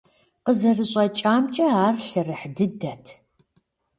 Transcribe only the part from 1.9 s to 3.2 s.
лъэрыхь дыдэт.